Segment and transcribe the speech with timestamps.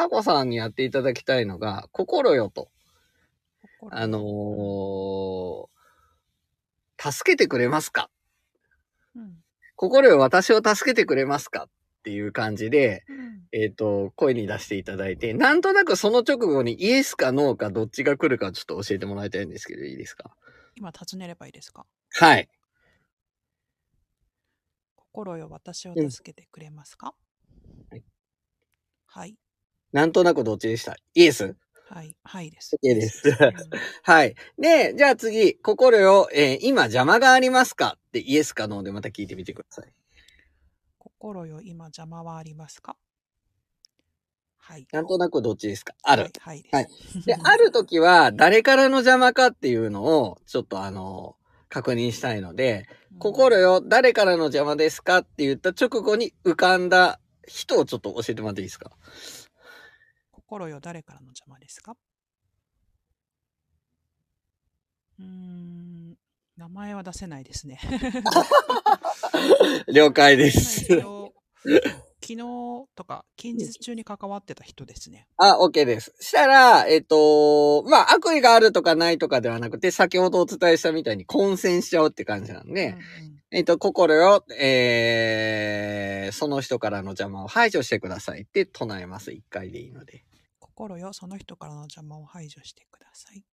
[0.00, 2.70] かこさんにやっていただきたいのが、心よと。
[3.80, 5.70] 心あのー
[7.02, 8.10] 助けてくれますか？
[9.16, 9.36] うん。
[9.74, 11.64] 心よ私を助けてくれますか？
[11.64, 11.68] っ
[12.02, 13.40] ていう感じで、うん。
[13.52, 20.30] えっ、と、声に出していただいて、なんとなくその直後にイエスかノーかどっちが来るかちょっと教えてもらいたいんですけど、いいですか？
[20.76, 21.86] 今尋ねればいいですか？
[22.12, 22.48] はい。
[24.96, 27.14] 心よ、私をうん助けてくれますか、
[27.90, 28.02] はい
[29.06, 29.36] はい。
[29.92, 30.96] なんとなくどっちでした？
[31.14, 31.56] イエス？
[31.88, 32.16] はい。
[32.24, 32.76] はいです。
[32.84, 34.34] OK ですうんはい。
[34.58, 39.92] で、じゃあ次、心よ、えー今邪魔がありますかってイエスかノーでまた聞いてみてください。
[40.98, 42.96] 心よ、今邪魔はありますか？
[44.58, 44.86] はい。
[44.92, 45.94] なんとなくどっちですか？
[46.04, 46.22] ある。
[46.22, 46.32] はい。
[46.42, 46.74] はいです。
[46.74, 46.88] はい
[47.26, 51.36] で、 ある時は誰からの邪魔かっていうのを、ちょっとあの、
[51.68, 58.92] 確認したいので、うん心よ、誰からの邪魔ですかって言った直後に浮かんだ人をちょっと教えてもらっていいですか？
[60.50, 61.94] 心よ、誰からの邪魔ですか？
[65.20, 66.16] うーん、
[66.56, 67.78] 名前は出せないですね。
[69.94, 70.86] 了解です。
[72.22, 72.36] 昨日
[72.96, 75.28] とか近日中に関わってた人ですね。
[75.36, 76.12] あ、OK です。
[76.18, 83.02] したら、えっと、まあ、悪意があるとかないとかではなくて、先ほどお伝えしたみたいに混戦しちゃうって感じなんで、うんうん
[83.52, 89.30] えっと、心よ、えー、その人からの邪魔を排除してくださいって唱えます。
[89.32, 90.24] 一回でいいので。
[90.74, 93.44] 心よ、その人からの邪魔を排除してください。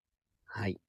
[0.46, 0.80] はい。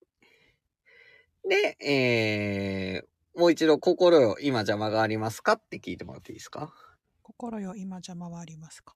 [1.48, 6.72] で、えー、もう一度、心よ、今邪魔がありますかって聞いてもらっていいですか？
[7.22, 8.94] 心よ、今邪魔はありますか？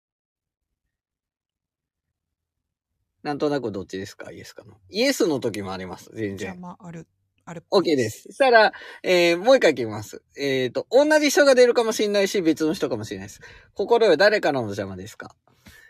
[3.23, 4.33] なんとなくどっちですか？
[4.33, 4.75] イエスかの？
[4.91, 6.11] イエスの時もあります。
[6.13, 6.61] 全邪然。
[6.61, 7.07] 魔ある、
[7.45, 8.25] ある OK いです。
[8.25, 10.23] そしたら、えー、もう一回聞きます。
[10.37, 13.41] えっ、と、同じ人が出るかもしれないし、別の人かもしれないです。
[13.75, 15.37] 心よ、誰からの邪魔ですか？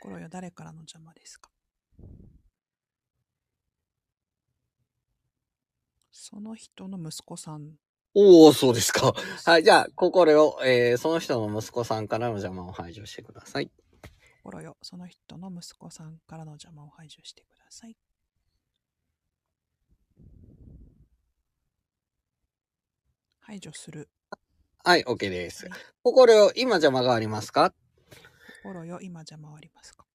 [0.02, 1.48] 心よ、誰からの邪魔ですか？
[6.10, 7.74] その人の息子さん
[8.12, 9.12] おー、そうですか。
[9.46, 13.70] はい、じゃあ、心よ、えー、その人の息子さんからの邪魔を排除してください。
[14.42, 17.96] 心よ、その人の息子さんからの邪魔を排除してください。
[23.38, 24.08] 排除する。
[24.84, 25.80] はい、OK ですはい。
[26.02, 27.72] 心よ、今邪魔がありますか？
[28.62, 30.06] 心よ、今邪魔はありますか？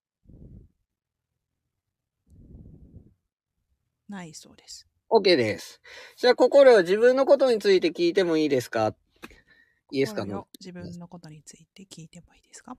[4.08, 4.88] ないそうです。
[5.10, 5.82] ?OK です。
[6.16, 8.96] じゃあ、心よ、自分のことについて聞いてもいいですか？
[9.92, 10.48] イエスかの。
[10.60, 12.78] 自分のことについて聞いてもいいですか？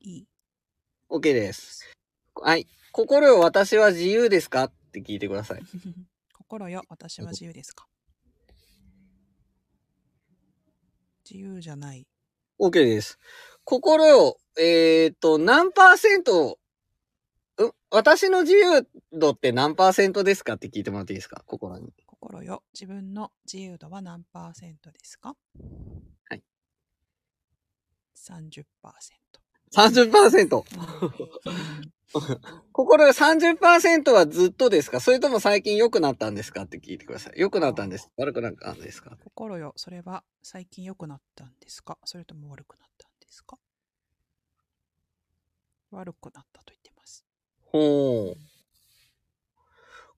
[0.00, 0.28] いい。
[1.08, 1.84] OK です。
[2.34, 2.66] はい。
[2.92, 4.64] 心よ、私は自由ですか？
[4.64, 5.62] って聞いてください。
[6.34, 7.86] 心よ、私は自由ですか？
[11.28, 12.06] 自由じゃない。
[12.58, 13.18] OK です。
[13.64, 16.58] 心よ、えっ、と、何パーセント、
[17.62, 17.70] ん？
[17.90, 21.42] 私の自由度って何パーセントですかって聞いてもらっていいですか？
[21.46, 21.92] 心に。
[22.06, 25.36] 心よ、自分の自由度は何パーセントですか？
[26.30, 26.42] はい。
[28.16, 29.45] 30%。
[29.74, 30.62] 30%。
[31.42, 31.96] うん
[32.72, 35.00] 心よ30%はずっとですか？
[35.00, 36.62] それとも最近良くなったんですか？
[36.62, 37.34] って聞いてください。
[37.36, 38.10] 良くなったんです。
[38.16, 39.18] 悪くなったんですか？
[39.24, 41.98] 心よ、それは最近良くなったんですか？
[42.04, 43.58] それとも悪くなったんですか？
[45.90, 47.24] 悪くなったと言ってます。
[47.60, 48.36] ほう。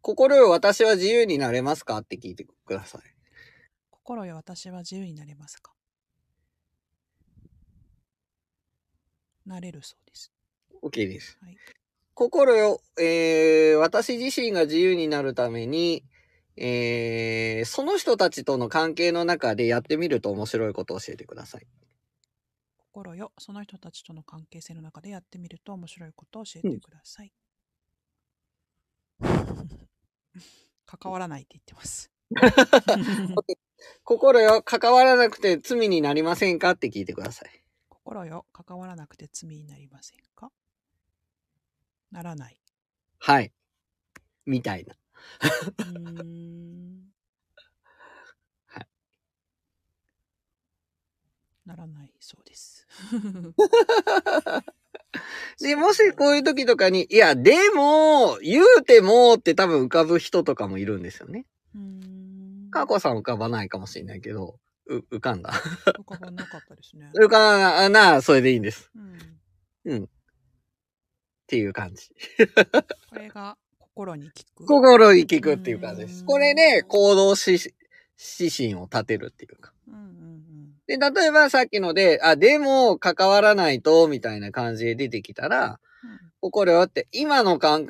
[0.00, 1.98] 心よ、私は自由になれますか？
[1.98, 3.02] って聞いてください。
[3.90, 5.72] 心よ、私は自由になれますか？
[9.48, 10.30] なれるそうです。
[10.82, 11.38] OK です。
[11.40, 11.56] はい。
[12.14, 16.04] 心よ、えー、私自身が自由になるために、
[16.56, 21.66] えー、その人たちとの関係の中でやってみると面白いことを教えてください。
[22.76, 27.32] 心よ、その人たちとの関係性の中でやってみると面白いことを教えてください。
[30.84, 32.10] 関わらないって言ってます。
[34.02, 37.62] 心よ、関わらなくて罪になりませんかって聞いてください。
[38.08, 40.50] 心よ、関わらなくて罪になりませんか？
[42.10, 42.58] ならない。
[43.18, 43.52] はい。
[44.46, 44.96] みたいな。
[48.66, 48.86] はい
[51.66, 52.86] ならないそうです。
[55.60, 61.44] で、もしこういう時とかに、いや、でも、言うてもって多分浮かぶ人とかもいるんですよね。
[62.70, 65.50] かこさん浮かばないかもしれないけど、う、浮かんだ。
[65.52, 67.10] 浮かばなかったですね。
[67.18, 68.90] 浮かんなら、それでいいんです。
[69.84, 70.08] うん、っ
[71.46, 72.08] ていう感じ。
[73.10, 74.66] これが心に効く。
[74.66, 76.20] 心に聞くっていう感じです。
[76.20, 77.74] うんこれで行動し
[78.40, 79.72] 指針を立てるっていうか。
[79.86, 80.38] うんうんうん
[80.86, 85.80] で、例えばさっきので、あ、でも関わらないと、みたいな感じで出てきたら、
[86.40, 87.84] これはって、今の考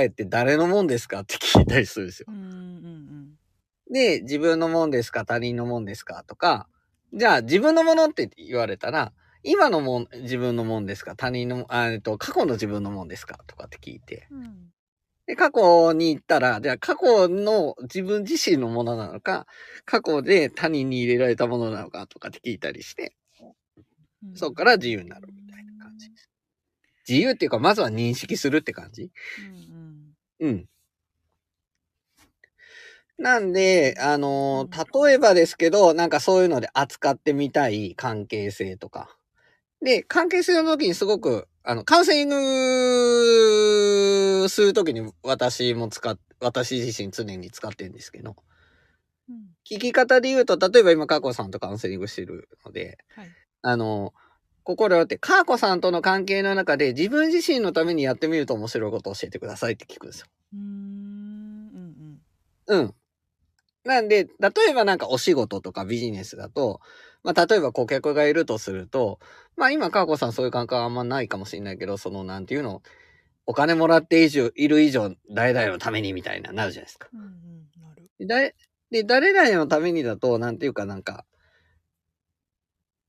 [0.00, 1.20] えって誰のもんですか？
[1.20, 2.26] って聞いたりするんですよ。
[2.28, 2.34] うん。
[2.34, 3.19] うんうん
[3.90, 5.24] で、自分のもんですか？
[5.24, 6.24] 他人のもんですか？
[6.26, 6.68] とか、
[7.12, 11.16] じゃあ自分のものって言われたら、今のもん、自分のもんですか？
[11.16, 13.38] 他人の、あえっと、過去の自分のもんですか？
[13.46, 14.28] とかって聞いて。
[14.30, 14.38] うん。
[14.38, 14.70] うん。
[15.26, 19.46] で、過去に行ったら、じゃあ過去の自分自身のものなのか、
[19.84, 22.06] 過去で他人に入れられたものなのか？
[22.06, 23.14] とかって聞いたりして、
[24.22, 26.30] うんそっから自由になるみたいな感じです。
[27.08, 30.14] 自由っていうか、まずは認識するって感じうんうん。
[30.40, 30.66] うん。
[33.20, 39.14] なんで、あのー例えばですけど、なんかそういうので扱ってみたい関係性とか。
[39.82, 42.36] で、関係性の時にすごく、あの、カウンセリング
[44.48, 48.36] する時に私も使っ、私自身常に使ってるんですけど、
[49.28, 49.50] うん。
[49.70, 53.30] 聞き方で言うと、例えば今、カーコさんとカウンセリングしてるので、はい。
[53.62, 54.14] あの、
[54.64, 60.26] 心よって、カーコさんとの関係の中で自分自身のためにやってみると面白いことを教えてくださいって聞くんですよ。
[60.54, 60.62] うーん。
[62.68, 62.94] うんうん。
[63.84, 66.80] なんで、例えばなんかお仕事とかビジネスだと、
[67.22, 69.18] まあ例えば顧客がいるとすると、
[69.56, 72.82] まあ今、カーコさんそういう感覚はあんまないかもしれないけど、そのなんていうの、
[73.46, 77.08] お金もらって以上、いる以上、誰々のためにみたいな、なるじゃないですか。
[77.12, 77.20] うん。
[77.20, 77.28] うんう
[78.24, 78.28] ん。
[78.28, 78.54] なる。
[78.90, 81.24] で、誰で誰々のためにだと、なんていうかなんか、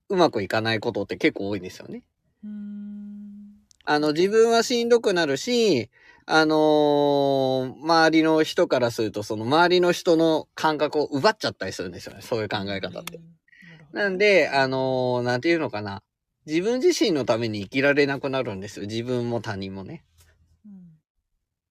[0.10, 2.04] うまくいかないことって結構多いんですよね。
[2.44, 3.56] うーん。
[3.86, 5.90] あの、自分はしんどくなるし、
[6.26, 12.22] あのー周りの人からすると、その周りの人の感覚を奪っちゃったりするんですよね。
[12.22, 13.18] そういう考え方って。
[13.18, 13.98] うん。
[14.00, 16.04] なんで、あのーなんていうのかな。
[16.46, 18.88] 自分自身のために生きられなくなるんですよ。
[18.88, 20.04] 自分も他人もね。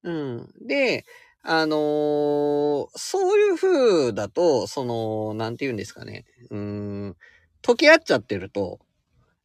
[0.05, 0.12] うん。
[0.12, 0.67] うん。
[0.67, 1.05] で、
[1.43, 6.25] あのーそういう風だと、その、なんて言うんですかね。
[6.50, 7.17] うーん、
[7.62, 8.79] 溶け合っちゃってると、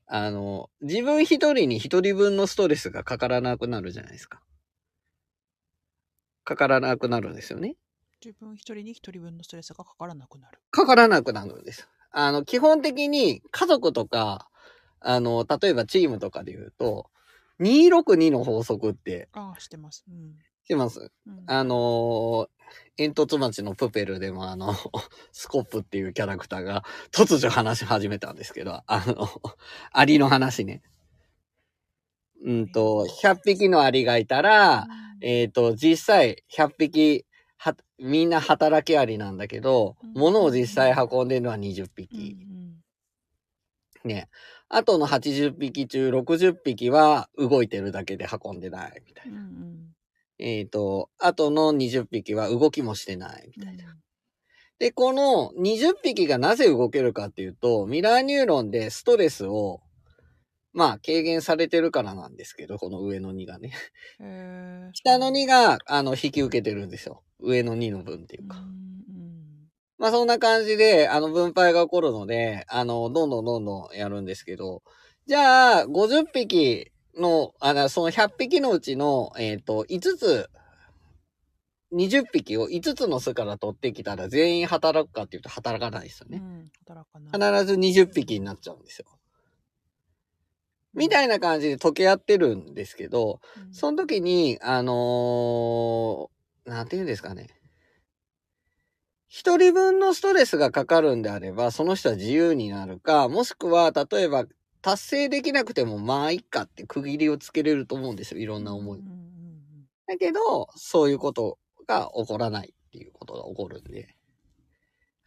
[0.07, 4.39] あの、自分一人に一人分のストレスがかからなくなるじゃないですか。
[6.45, 7.75] かからなくなるんですよね。
[8.23, 10.59] 自分一人に一人分のストレスがかからなくなる。
[10.71, 11.89] かからなくなるんです。
[12.11, 14.47] あの、基本的に家族とか、
[15.01, 17.09] あの、例えばチームとかで言うと、
[17.59, 20.05] 262の法則ってああ、してます。
[20.07, 20.35] うん。
[20.63, 22.47] 知ってますうん、あのー
[22.97, 24.73] 煙突町のプペルでもあの、
[25.31, 29.29] スコップっていうキャラクターが突如話し始めたんですけど、あの、
[29.91, 30.81] アリの話ね。
[32.43, 34.87] うんと、100匹のアリがいたら、
[35.21, 37.25] えっ、と、実際100匹、
[37.57, 42.37] は、みんな働きアリなんだけど、うん物を実際運んでるのは20うん匹。
[42.41, 42.75] うん
[44.05, 44.29] ね。
[44.69, 49.39] あとの80匹中60匹は動いてるだけで運んでないみたいな。
[49.39, 49.75] うんうん
[50.37, 53.85] えっ、と、あとの20匹は動きもしてないみたいな。
[53.85, 54.05] うん
[54.77, 59.81] で、この20匹がなぜ動けるかっていうと、ミラーニューロンでストレスを、
[60.75, 63.71] まあ、軽減されてるからなんですけど、この上の2がね。
[64.91, 67.23] 下の2が、あの、引き受けてるんですよ。
[67.39, 68.57] 上の2の分っていうか。
[69.97, 74.83] まあ、そんな感じで、あの、分配が起こるので、あの、どんどんどんどんやるんですけど、
[75.25, 80.49] じゃあ、50匹の、あの、その100匹のうちの、えっ、と、5つ、
[81.93, 86.39] 20匹を5つの巣から取ってきたら全員働くかっていうと働かないですよね。
[86.39, 87.63] うん働かない。
[87.63, 89.05] 必ず20匹になっちゃうんですよ。
[90.95, 97.47] みたいな感じで溶け合ってるんですけど、うんその時に、あのーなんて言うんですかね。
[99.27, 104.45] 一人分のストレスがかかるんであれば、その人は自由になるか、もしくは、例えば、
[104.81, 108.39] 達成できなくても、まあ、いっかって区切りをつけれると思うんですよ。
[108.39, 108.99] いろんな思い。
[110.07, 114.15] だけど、そういうことが起こらないっていうことが起こるんで。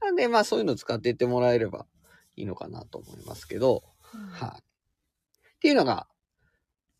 [0.00, 1.86] なんで、まあ、そういうのを使っていってもらえれば
[2.36, 3.82] いいのかなと思いますけど、
[4.14, 4.67] うんはい。
[5.58, 6.06] っていうのが、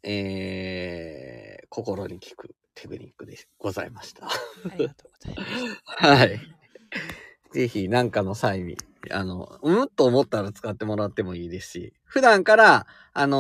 [0.02, 4.26] えー、心に効くテクニックでございました。
[4.26, 4.30] あ
[4.76, 5.44] りがとうございま
[6.00, 6.04] す。
[6.04, 6.40] はい。
[7.52, 8.76] ぜひ、なんかの際に、
[9.12, 13.36] あの、うんと思ったら使ってもらってもいいですし、普段から、あの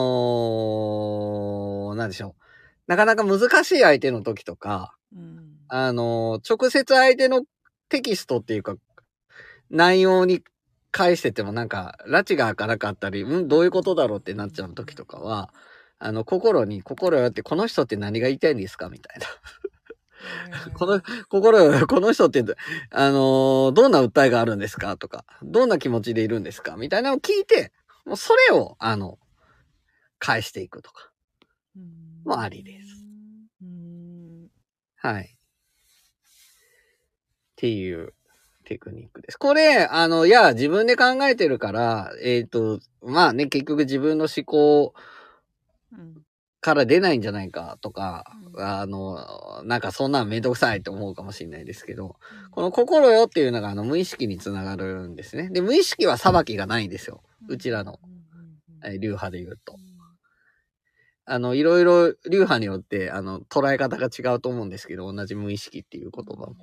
[1.92, 2.42] ーなんでしょう。
[2.86, 7.42] なかなか難しい相手の時とか、うんあのー直接相手の
[7.88, 8.76] テキストっていうか、
[9.68, 10.44] 内容に
[10.90, 15.52] 返しててもなんか、拉致が開かなかったり、うん、どういうことだろうってなっちゃう時とかは、
[15.98, 19.26] あの、心に、心よって、この人って何が言いたいんですかみたいな。
[20.74, 22.44] この、心よ、この人って、
[22.90, 27.72] あのーどんな訴えがあるんですかとか、どんな気持ちでいるんですかみたいなのを聞いて、
[28.06, 29.18] もうそれを、あの、
[30.18, 31.10] 返していくとか。
[31.76, 33.04] うんもありです
[33.62, 34.48] うん
[34.96, 35.24] はい。
[35.24, 35.28] っ
[37.56, 38.14] ていう
[38.68, 39.38] テクニックです。
[39.38, 44.92] これ、あの、いや、自分で考えてるから、えっ、と、まあね、結局自分の思考
[45.92, 46.22] うん。
[46.60, 52.16] から出ないんじゃないかとか、うんあの、なんかそんなんめんどくさいと思うかもしれないですけど、
[52.50, 55.48] この心よっていうのがあの無意識につながるんですね。
[55.50, 57.22] で、無意識は裁きがないんですよ。
[57.48, 59.74] うちらの、うんうんえー流派で言うと。
[59.74, 59.88] うん
[61.30, 66.56] あの、いろいろ流派によって、あの、捉え方が違うと思うんですけど、同じ無意識っていう言葉も。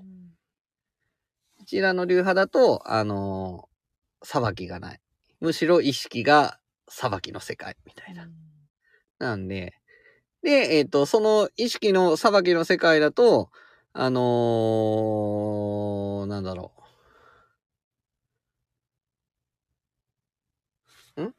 [1.66, 3.70] ちらの流派だと、あの、
[4.24, 5.02] 裁きがない。
[5.42, 8.30] むしろ意識が裁きの世界みたいな。
[9.20, 9.74] なんで、
[10.44, 13.52] で、えっ、と、その意識の裁きの世界だと、
[13.94, 16.74] あのーなんだろ
[21.18, 21.24] う。
[21.24, 21.34] ん？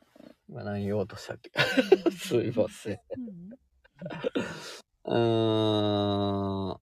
[0.48, 1.50] 今何言おうとしたっけ？
[2.18, 3.00] すいません。
[3.16, 3.50] うん
[5.06, 6.80] うーん。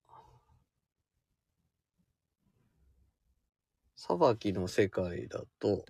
[4.07, 5.83] 裁きの世界だと、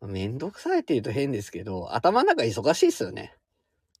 [0.00, 3.36] めんどくさいって言うと変ですけど、頭の中忙しいっすよね。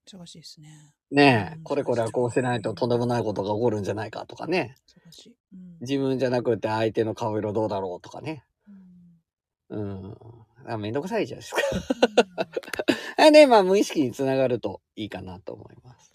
[0.04, 0.94] 忙しいですね。
[1.12, 4.74] ねえ、うんこれこれはこうしないととんでもないことが起こるんじゃないかとかね。
[4.88, 5.36] 忙しい。
[5.52, 8.44] うん自分じゃなくて相手の顔色どうだろうとかね。
[9.70, 10.16] うんうん。
[10.66, 11.60] あめんどくさいじゃないですか。
[13.18, 16.12] あで、まあ無意識につながるといいかなと思います。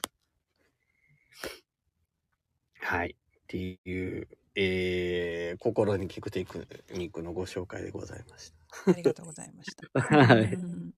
[2.80, 3.16] はい。
[3.16, 8.54] っていう、えー、心に効くテクニックのご紹介でございまし
[8.88, 10.02] ありがとうございました。
[10.02, 10.02] た。
[10.34, 10.54] はい。
[10.54, 10.94] うん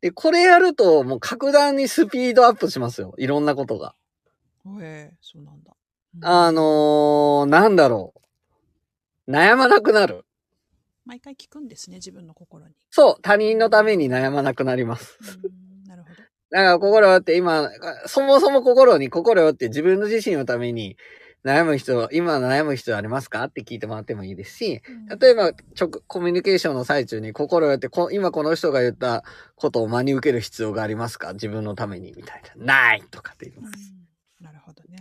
[0.00, 3.14] で、これやるともう格段にスピードアップしますよ。
[3.18, 3.94] いろんなことが。
[4.64, 5.72] おえそうなんだ。
[6.14, 8.20] うんあのー、なんだろう。
[9.28, 10.24] 悩まなくなる。
[11.04, 12.74] 毎回聞くんですね、自分の心に。
[12.90, 15.18] そう、他人のために悩まなくなります。
[15.44, 16.14] うんなるほど。
[16.50, 17.70] だから心よって今、
[18.06, 20.96] そもそも心に心よって自分の自身のために
[21.44, 24.82] 悩む人、今悩む人ありますかって聞いてもらってもいいですし、
[25.20, 29.24] 例えば、直、コミュニケーションの最中に心よってこ、今この人が言った
[29.56, 31.34] ことを真に受ける必要がありますか？
[31.34, 32.64] 自分分のためにみたいな。
[32.64, 33.94] ないとかって言いうんます。
[34.40, 34.98] なるほどね。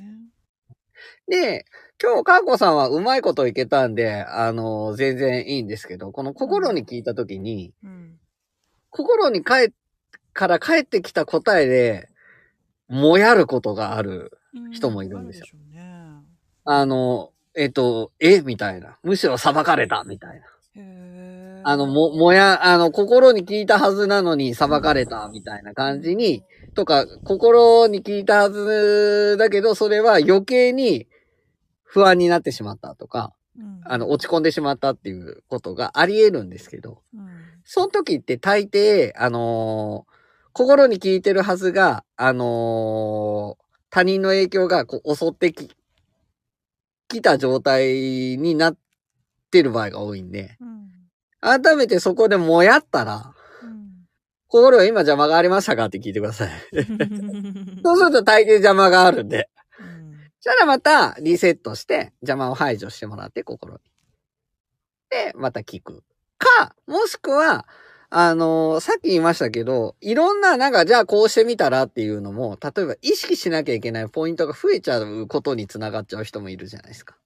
[1.27, 1.66] で、
[2.01, 8.20] 今日、かーこさんはうまいこといけたんで、あの全然いいんですけど、この心に聞いたときに、うん。
[8.89, 9.70] 心に帰っ、
[10.34, 12.10] から帰ってきた答えで、
[12.88, 14.38] もやることがある。
[14.72, 15.84] 人もいるんですようね。
[16.66, 18.42] あの、えっと、え？
[18.42, 18.98] みたいな。
[19.04, 20.46] むしろ裁かれたみたいな。
[21.63, 26.44] あの、も、もや、あの、心に聞いたはずなのに裁かれたみたいな感じに、
[26.78, 31.08] とか、心に聞いたはずだけど、それは余計に
[31.84, 33.82] 不安になってしまったとか、うん。
[33.84, 37.28] あの、落ち込んでしまったっていうことがあり得るんですけど、うん。
[37.66, 40.18] その時って大抵、あのー
[40.54, 45.72] 心に聞いてるはずが、あのー他人の影響がこう襲ってき、
[47.08, 48.78] きた状態になっ
[49.50, 50.90] てる場合が多いんで、うん。
[51.42, 53.37] 改めてそこでもやったら、うん
[54.48, 56.50] 心は今邪魔がありましたかって聞いてください。
[57.84, 59.50] そうすると大抵邪魔があるんで。
[59.80, 59.98] うん
[60.39, 63.80] そしたらまたリセットして邪魔を排除してもらって心に。
[65.10, 66.04] で、また聞く。
[66.38, 67.68] か、もしくは、
[68.10, 77.18] あのーさっき言いましたけど、いろんな、なんか、じゃあこうしてみたらっていうのも、例えば意識しなきゃいけないポイントが増えちゃうことにつながっちゃう人もいるじゃないですか。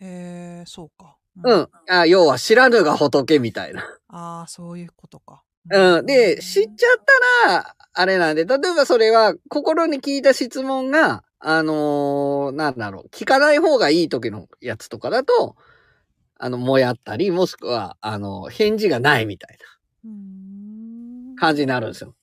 [0.00, 1.16] へえ、そうか。
[1.44, 1.68] うん。
[1.88, 3.82] あ要は知らぬが仏みたいな。
[4.08, 5.42] ああ、そういうことか。
[5.70, 6.06] うん。
[6.06, 7.04] で、知っちゃっ
[7.44, 15.56] たら、あれなんで、例えばそれは、心に聞いた質問が、あのーなんだろう、聞かない方がいい時のやつとかだと、
[16.38, 19.66] あの、もやったり、もしくは、あの、返事がないみたいな
[21.36, 22.14] 感じになるんですよ。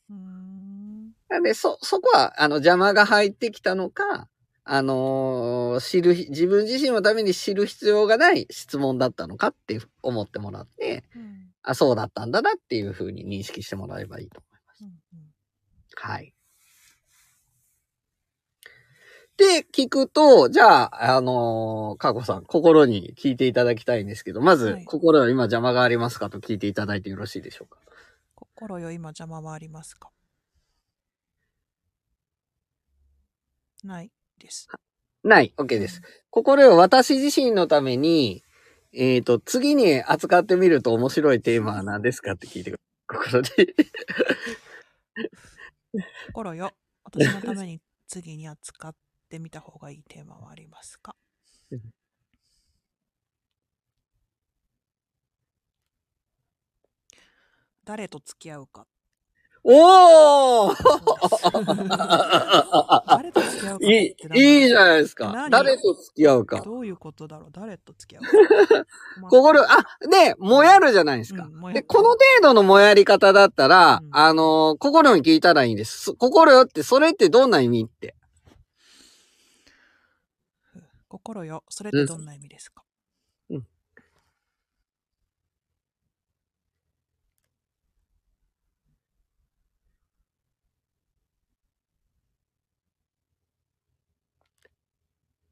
[1.29, 4.27] なんで、そ、そこは、あの、邪魔が入ってきたのか、
[4.63, 14.83] あのー知る、自分自身のために知る必要がない質問だったのかって思ってもらって、うんあ、そうだったんだなっていうふうに認識してもらえばいいと思います。
[14.83, 15.25] うんうん
[15.97, 16.33] はい。
[19.37, 27.79] で、聞くと、じゃあ、あのー、かこさん、心に聞いていただきたいんですけど、まず、はい心は今邪魔がありますかと聞いていただいてよろしいでしょうか？
[28.35, 30.09] 心よ、今邪魔はありますか？
[33.83, 34.67] ないです。
[35.23, 35.53] ない。
[35.57, 36.01] OK です。
[36.29, 38.44] 心は私自身のために、
[38.95, 42.75] えっ、と、次に扱ってみると面白いテーマは何ですかって聞いてく
[43.31, 43.41] ださい。
[43.41, 43.75] 心で。
[46.27, 46.71] 心よ、
[47.03, 48.95] 私のために次に扱っ
[49.29, 51.15] てみた方がいいテーマはありますか？
[57.85, 58.87] 誰と付き合うか。
[59.67, 60.75] おー
[63.07, 64.15] 誰と付き合うかっいい
[64.61, 65.31] いいじゃないですか。
[65.31, 66.61] 何誰と付き合うか。
[66.61, 67.49] どういうことだろう？
[67.51, 68.29] 誰と付き合うか。
[69.21, 69.67] ま あ心、あ、
[70.09, 71.43] で、もやるじゃないですか。
[71.43, 75.99] で、うんもやるこの程度のもやり方だったら、うんあのー心に聞いたらいいんです。
[76.03, 78.15] そ心よって、それってどんな意味って。
[81.09, 82.84] 心よ、それってどんな意味ですか、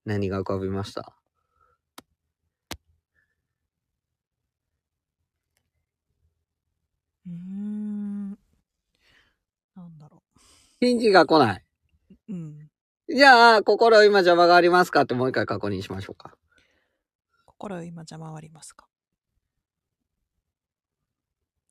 [0.06, 1.14] 何が浮かびました？
[7.26, 8.30] うーん。
[9.76, 10.22] なんだろ
[10.82, 11.64] 返事が来ない。
[12.30, 12.34] う。
[12.34, 12.70] うん。
[13.10, 15.02] じゃあ、心今邪魔がありますか？
[15.02, 16.36] ってもう一回確認しましょうか。
[17.46, 18.88] 心よ、今邪魔はありますか？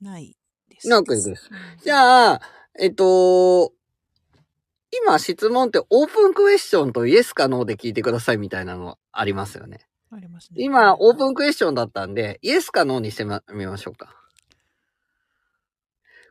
[0.00, 0.36] ない
[0.68, 0.88] です。
[0.88, 1.30] なくです。
[1.50, 2.40] うんじゃあ、
[2.78, 3.72] えっと、
[4.92, 9.86] 今質問ってオープンクエスチョンとイエスかノーで聞いてくださいみたいなのありますよね。
[10.10, 10.62] ありますね。
[10.62, 14.14] 今、オープンクエスチョンだったんで、イエスかノーにしてみましょうか。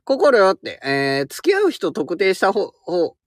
[0.03, 3.17] 心よって、えー、付き合う人特定した方、方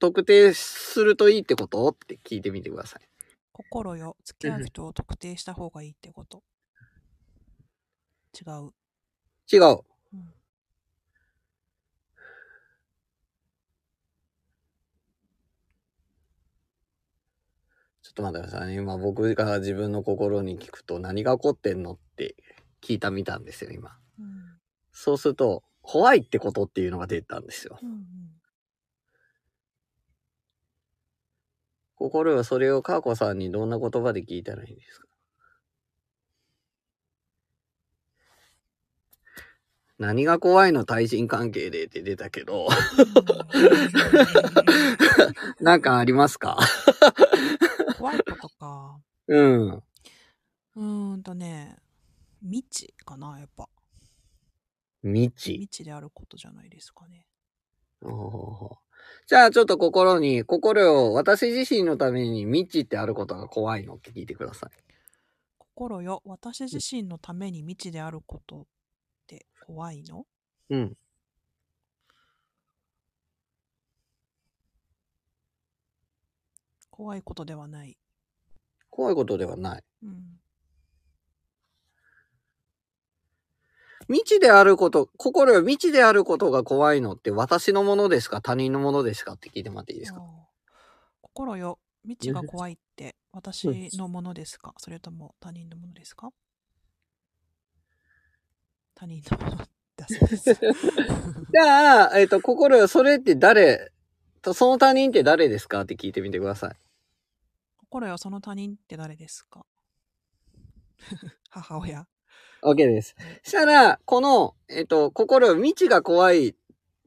[0.00, 1.88] 特定するといいってこと？
[1.88, 3.08] って聞いてみてください。
[3.52, 6.42] 心よ、付き合う人を特定した方がいいってこと。
[8.34, 8.72] 違う。
[9.52, 9.84] 違う。
[10.12, 10.34] うん
[18.02, 18.76] ちょっと待ってくださいね。
[18.76, 22.36] 今僕が自分の心に聞くと何が起こってんのって
[22.82, 23.96] 聞いたみたんですよ、今。
[24.18, 24.24] うん
[24.92, 27.78] そうすると、怖いってことっていうのが出たんですよ。
[27.82, 27.98] うんうん
[31.96, 35.06] 心はそれをカーコさんにどんな言葉で聞いたらいいんですか？
[39.98, 42.66] 何が怖いの対人関係でって出たけど、
[45.60, 46.58] なんかありますか？
[47.98, 49.00] 怖いことか。
[49.28, 49.68] うん。
[49.76, 51.76] うーんとね、
[52.42, 53.68] 未知かな、やっぱ。
[55.02, 55.52] 未知。
[55.52, 57.26] 未知であることじゃないですかね。
[58.02, 58.76] おー
[59.26, 64.70] じゃあちょっと心に、心を私自身のために未知ってあることが怖いのって聞いてください。
[65.58, 68.66] 心よ、私自身のために未知であることっ
[69.26, 70.26] て怖いの？
[70.70, 70.96] うん。
[76.94, 77.98] 怖いことではない。
[78.88, 79.82] 怖いことではない。
[80.04, 80.38] うん。
[84.06, 88.40] 未知であること、心よ未知であることが怖いのって私のものですか？
[88.40, 89.32] 他人のものですか？
[89.32, 90.22] って聞いてもらっていいですか？
[91.20, 93.66] 心よ、未知が怖いって私
[93.98, 94.72] のものですか？
[94.78, 96.30] それとも他人のものですか？
[98.94, 100.54] 他人のものだそうです。
[101.52, 103.93] じゃあ、えっ、と、心よそれって誰、と
[104.52, 105.82] その他人って誰ですか？
[105.82, 106.76] って聞いてみてください。
[107.78, 109.64] 心よ、その他人って誰ですか？
[111.50, 112.06] 母親。
[112.62, 113.14] OK です。
[113.42, 116.54] したら、この、えっ、と、心よ未知が怖いっ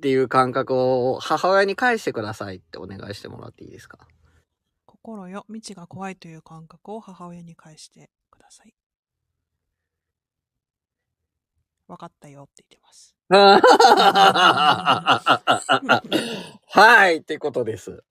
[0.01, 4.07] ていう感覚を母親に返してくださいってお願いしてもらっていいですか？
[4.85, 8.73] 心よ、未知が怖いという感覚を母親に返してください。
[11.87, 13.16] わかったよって言ってます。
[13.29, 13.59] は
[17.11, 18.03] い、ってことです。